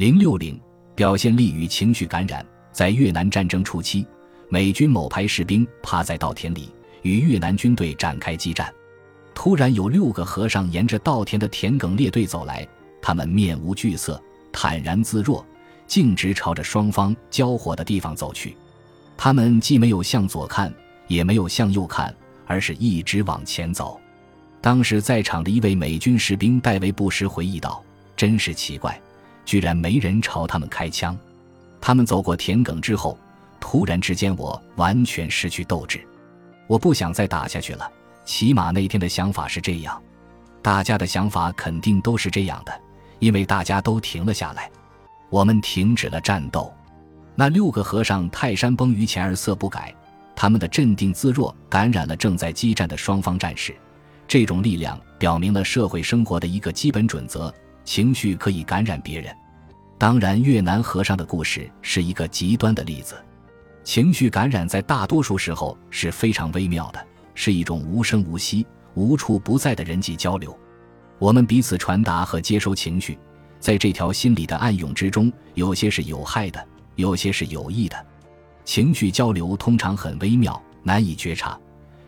[0.00, 0.58] 零六零
[0.94, 2.42] 表现力与情绪感染。
[2.72, 4.06] 在越南战争初期，
[4.48, 6.70] 美军某排士兵趴在稻田里，
[7.02, 8.72] 与越南军队展开激战。
[9.34, 12.66] 突然，有六个和尚沿着稻田的田埂列队走来，
[13.02, 14.18] 他们面无惧色，
[14.50, 15.44] 坦然自若，
[15.86, 18.56] 径直朝着双方交火的地方走去。
[19.18, 20.72] 他们既没有向左看，
[21.08, 24.00] 也没有向右看，而是一直往前走。
[24.62, 27.84] 当时在场的一位美军士兵戴维·布什回忆道
[28.16, 28.98] ：“真是奇怪，
[29.44, 31.16] 居然没人朝他们开枪。”
[31.80, 33.18] 他们走过田埂之后，
[33.58, 36.06] 突然之间，我完全失去斗志，
[36.66, 37.90] 我不想再打下去了。
[38.24, 40.00] 起码那天的想法是这样，
[40.60, 42.80] 大家的想法肯定都是这样的，
[43.18, 44.70] 因为大家都停了下来，
[45.30, 46.72] 我们停止了战斗。
[47.34, 49.94] 那六个和尚泰山崩于前而色不改，
[50.36, 53.74] 他们的镇定自若感染了正在激战的双方战士。
[54.28, 57.52] 这种力量表明了社会生活的一个基本准则：
[57.90, 59.34] 情绪可以感染别人。
[59.98, 63.16] 当然，越南和尚的故事是一个极端的例子。
[63.82, 70.56] 情绪感染在大多数时候是非常微妙的，是一种无声无息、无处不在的人际交流。
[71.18, 73.18] 我们彼此传达和接收情绪，
[73.58, 78.06] 在这条心理的暗涌之中，有些是有害的，有些是有益的。
[78.64, 81.58] 情绪交流通常很微妙，难以觉察。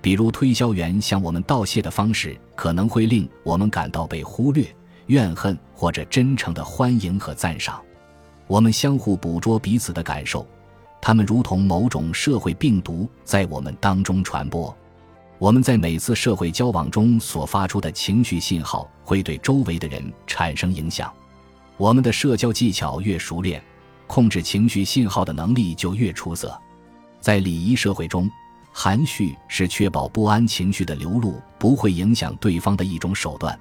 [0.00, 4.66] 比如，推销员向我们道谢的方式，可能会令我们感到被忽略。
[5.06, 7.80] 怨恨或者真诚的欢迎和赞赏，
[8.46, 10.46] 我们相互捕捉彼此的感受，
[11.00, 14.74] 他们如同某种社会病毒在我们当中传播。
[15.38, 21.12] 我们在每次社会交往中所发出的情绪信号会对周围的人产生影响。
[21.76, 23.62] 我们的社交技巧越熟练，
[24.06, 26.58] 控制情绪信号的能力就越出色。
[27.20, 28.30] 在礼仪社会中，
[28.72, 33.58] 含蓄是确保不安情绪的流露不会影响对方的一种手段。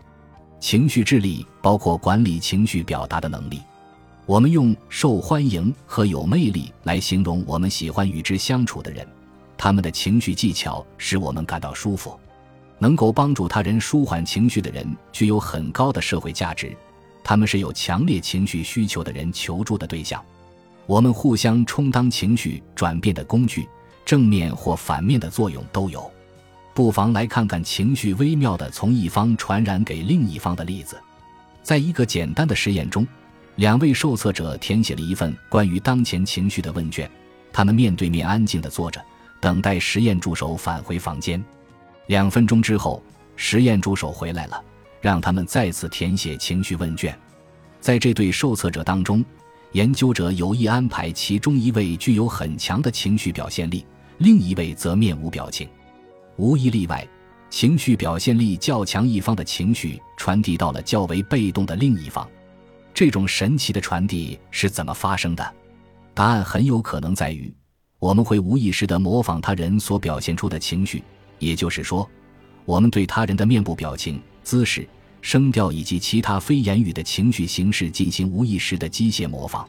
[0.65, 3.61] 情绪智力包括管理情绪表达的能力。
[4.25, 9.07] 我们用受欢迎和有魅力来形容我们喜欢与之相处的人，
[9.55, 12.19] 他们的情绪技巧使我们感到舒服。
[12.79, 16.75] 能够帮助他人舒缓情绪的人具有很高的社会价值，
[17.23, 20.19] 他们是有强烈情绪需求的人求助的对象。
[20.87, 23.69] 我们互相充当情绪转变的工具，
[24.03, 26.11] 正面或反面的作用都有。
[26.75, 31.01] 不妨来看看情绪微妙的从一方传染给另一方的例子。
[31.63, 33.07] 在一个简单的实验中，
[33.55, 37.09] 两位受测者填写了一份关于当前情绪的问卷，
[37.53, 39.01] 他们面对面安静地坐着，
[39.39, 41.41] 等待实验助手返回房间。
[42.07, 43.01] 两分钟之后，
[43.37, 44.61] 实验助手回来了，
[44.99, 47.17] 让他们再次填写情绪问卷。
[47.79, 49.23] 在这对受测者当中，
[49.71, 53.85] 研究者有意安排其中一位具有很强的情绪表现力，
[54.17, 55.65] 另一位则面无表情。
[56.37, 57.07] 无一例外，
[57.49, 62.27] 情绪表现力较强一方的情绪传递到了较为被动的另一方。
[62.93, 65.53] 这种神奇的传递是怎么发生的？
[66.13, 67.53] 答案很有可能在于，
[67.99, 71.03] 我们会无意识地模仿他人所表现出的情绪，
[71.39, 72.09] 也就是说，
[72.65, 74.87] 我们对他人的面部表情、姿势、
[75.21, 79.67] 声调以及其他非言语的情绪形式进行无意识的机械模仿。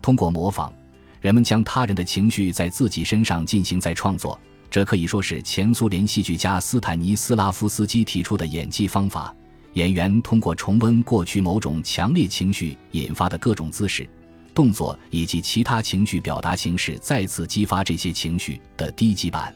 [0.00, 0.72] 通过模仿，
[1.20, 4.38] 人们将他人的情绪在自己身上进行再创作。
[4.72, 9.36] 这可以说是前苏联戏剧家斯坦尼斯拉夫斯基提出的演技方法。
[9.74, 14.08] 演员通过重温过去某种强烈情绪引发的各种姿势、
[14.54, 19.54] 动作以及其他情绪表达形式，再次激发这些情绪的低级版。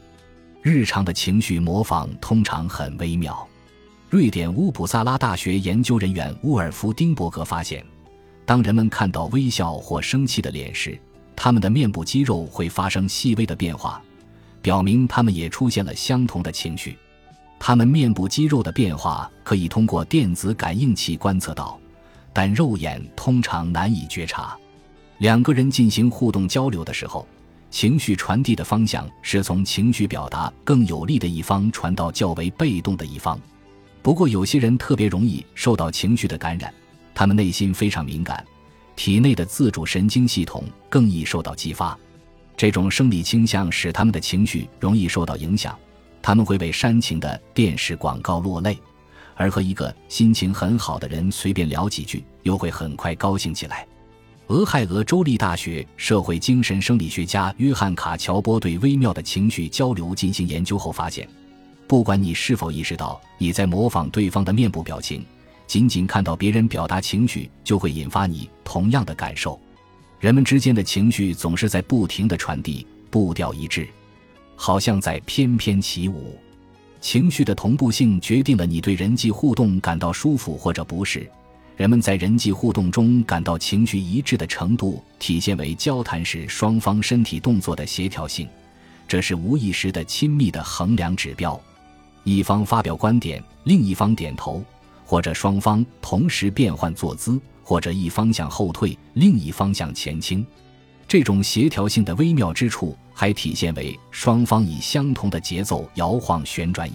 [0.61, 3.47] 日常的情绪模仿通常很微妙。
[4.11, 7.83] 瑞典乌普萨拉大学研究人员乌尔夫丁伯格发现，
[8.45, 10.95] 当人们看到微笑或生气的脸时，
[11.35, 13.99] 他们的面部肌肉会发生细微的变化。
[14.61, 16.97] 表明他们也出现了相同的情绪，
[17.59, 21.79] 他们面部肌肉的变化可以通过电子感应器观测到，
[22.33, 24.57] 但肉眼通常难以觉察。
[25.19, 27.27] 两个人进行互动交流的时候，
[27.71, 33.39] 情绪传递的方向是从情绪表达更有利的一方传到较为被动的一方。
[34.01, 36.73] 不过，有些人特别容易受到情绪的感染，
[37.15, 38.45] 他们内心非常敏感，
[38.95, 41.97] 体内的自主神经系统更易受到激发。
[42.57, 45.77] 这种生理倾向使他们的情绪容易受到影响，
[46.23, 48.77] 他们会为煽情的电视广告落泪，
[49.35, 53.87] 而和一个心情很好的人随便聊几句，又会很快高兴起来。
[54.47, 61.29] 俄亥俄州立大学社会精神生理学家约翰卡乔波对微妙的情绪交流进行研究后发现，
[61.85, 65.23] 不管你是否意识到你在模仿对方的面部表情，
[65.67, 69.59] 仅仅看到别人表达情绪就会引发你同样的感受。
[70.19, 73.87] 人们之间的情绪总是在不停的传递，步调一致，
[74.55, 76.35] 好像在翩翩起舞。
[76.99, 81.29] 情绪的同步性决定了你对人际互动感到舒服或者不适。
[81.75, 88.47] 人们在人际互动中感到情绪一致的程度，体现为交谈时双方身体动作的协调性，
[89.07, 91.59] 这是无意识的亲密的衡量指标。
[92.23, 94.63] 一方发表观点，另一方点头，
[95.05, 100.45] 或者双方同时变换坐姿，或者一方向后退，另一方向前倾。
[101.05, 106.93] 这种协调性的微妙之处，还体现为双方以相同的节奏摇晃旋转椅。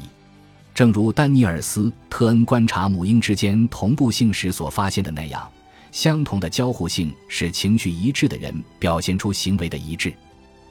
[0.74, 5.46] 正如丹尼尔斯特恩观察母婴之间同步性时所发现的那样，
[5.90, 10.10] 相同的交互性使情绪一致的人表现出行为的一致。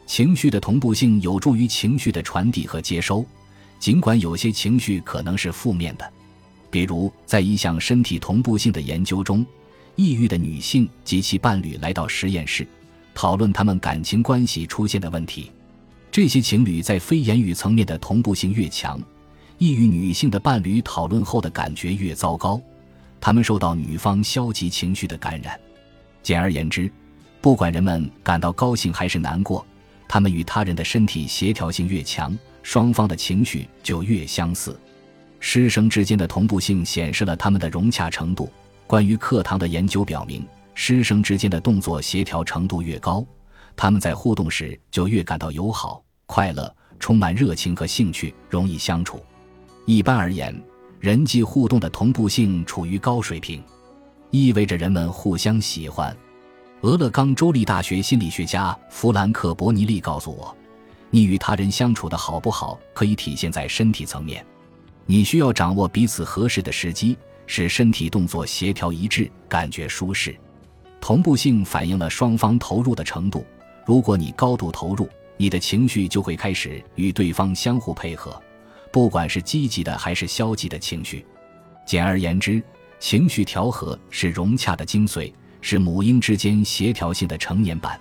[0.08, 3.24] 情绪的同步性有助于情绪的传递和接收。
[3.78, 6.12] 尽管有些情绪可能是负面的，
[6.72, 9.46] 比如在一项身体同步性的研究中，
[9.96, 12.66] 抑郁的女性及其伴侣来到实验室，
[13.14, 15.52] 讨论他们感情关系出现的问题。
[16.12, 19.02] 这些情侣在非言语层面的同步性越强，
[19.58, 22.62] 抑郁女性的伴侣讨论后的感觉越糟糕，
[23.20, 25.60] 他们受到女方消极情绪的感染。
[26.22, 26.92] 简而言之，
[27.40, 29.66] 不管人们感到高兴还是难过，
[30.08, 32.38] 他们与他人的身体协调性越强。
[32.64, 34.80] 双方的情绪就越相似，
[35.40, 38.48] 师生之间的同步性显示了他们的融洽程度。
[38.92, 43.26] 关于课堂的研究表明，师生之间的动作协调程度越高，
[43.74, 49.24] 他们在互动时就越感到友好、快乐、充满热情和兴趣，容易相处。
[49.86, 50.54] 一般而言，
[51.00, 53.64] 人际互动的同步性处于高水平，
[54.30, 56.14] 意味着人们互相喜欢。
[56.82, 60.54] 俄勒冈州立大学心理学家弗兰克·伯尼利告诉我。
[61.10, 64.46] 你与他人相处的好不好，可以体现在身体层面。
[65.06, 67.18] 你需要掌握彼此合适的时机，
[67.54, 70.34] 使身体动作协调一致，感觉舒适。
[71.02, 73.46] 同步性反映了双方投入的程度。
[73.86, 78.42] 如果你高度投入，你的情绪就会开始与对方相互配合，
[78.90, 81.26] 不管是积极的还是消极的情绪。
[81.86, 82.64] 简而言之，
[83.02, 88.00] 情绪调和是融洽的精髓，是母婴之间协调性的成年版。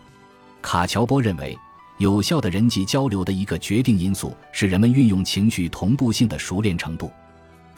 [0.63, 1.59] 卡乔波认为。
[1.99, 7.13] 有效的人际交流的一个决定因素是人们运用情绪同步性的熟练程度。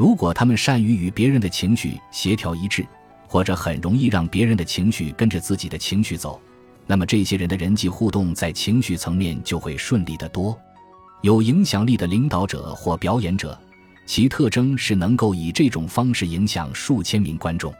[0.03, 2.85] 如果他们善于与别人的情绪协调一致，
[3.29, 6.41] 或者很容易让别人的情绪跟着自己的情绪走，
[6.89, 10.59] 那么这些人的人际互动在情绪层面就会顺利得多。
[11.21, 13.57] 有影响力的领导者或表演者，
[14.05, 17.73] 其特征是能够以这种方式影响数千名观众。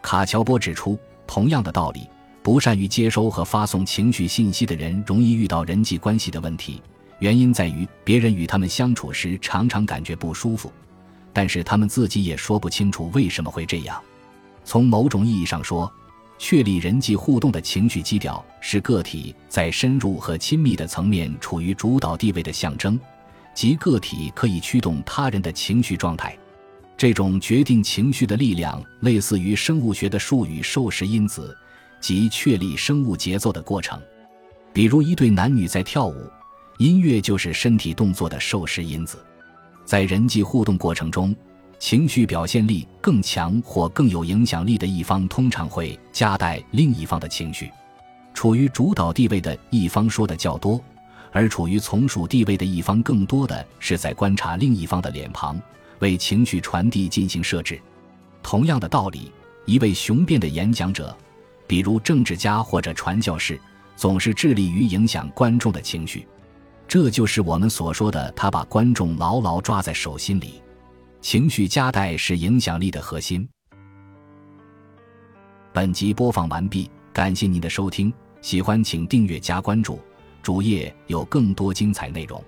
[0.00, 0.96] 卡乔波指出，
[1.26, 2.08] 同样的道理。
[2.44, 6.80] 不善于接收和发送情绪信息的人，容易遇到人际关系的问题。
[7.18, 10.70] 原因在于，别人与他们相处时常常感觉不舒服，
[11.36, 14.02] 但是他们自己也说不清楚为什么会这样。
[14.64, 15.92] 从某种意义上说，
[16.38, 22.98] 确立人际互动的情绪基调是个体在深入和亲密的层面处于主导地位的象征，
[23.52, 26.34] 即个体可以驱动他人的情绪状态。
[26.96, 31.54] 这种决定情绪的力量，类似于生物学的术语——受时因子。
[32.00, 34.00] 即确立生物节奏的过程，
[34.72, 36.30] 比如一对男女在跳舞，
[36.78, 39.18] 音乐就是身体动作的受时因子。
[39.86, 41.34] 在人际互动过程中，
[41.78, 47.70] 情绪表现力更强或更有影响力的一方通常会夹带另一方的情绪。
[48.34, 50.82] 处于主导地位的一方说的较多，
[51.30, 55.56] 而处于从属地位的一方更多的是在观察另一方的脸庞，
[56.00, 57.80] 为情绪传递进行设置。
[58.42, 59.30] 同样的道理，
[59.66, 61.16] 一位雄辩的演讲者。
[61.68, 63.60] 比如政治家或者传教士，
[63.96, 66.26] 总是致力于影响观众的情绪，
[66.88, 70.62] 这就是我们所说的他把观众牢牢抓在手心里。
[71.20, 73.48] 情绪夹带是影响力的核心。
[75.72, 80.00] 本集播放完毕，感谢您的收听，喜欢请订阅加关注，
[80.42, 82.42] 主页有更多精彩内容。